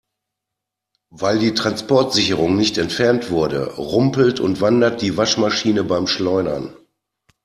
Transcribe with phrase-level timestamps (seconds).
[1.11, 6.75] Weil die Transportsicherung nicht entfernt wurde, rumpelt und wandert die Waschmaschine beim Schleudern.